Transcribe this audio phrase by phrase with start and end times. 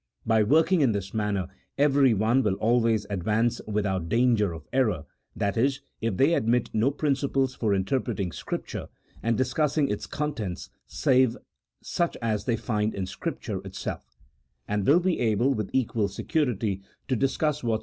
[0.25, 1.47] By working in this manner
[1.77, 7.53] everyone will always advance without danger of error— that is, if they admit no principles
[7.53, 8.87] for interpreting Scripture,
[9.21, 11.37] and dis cussing its contents save
[11.83, 14.17] such as they find in Scripture itself—
[14.67, 17.79] and will be able with equal security to discuss what 100 A THEOLOGICO POLITICAL TREATISE.
[17.79, 17.79] [CHAP.